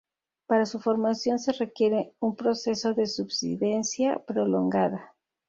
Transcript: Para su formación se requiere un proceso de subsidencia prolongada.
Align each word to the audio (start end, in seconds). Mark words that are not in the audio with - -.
Para 0.47 0.65
su 0.65 0.79
formación 0.79 1.37
se 1.37 1.51
requiere 1.51 2.15
un 2.19 2.35
proceso 2.35 2.95
de 2.95 3.05
subsidencia 3.05 4.17
prolongada. 4.25 5.13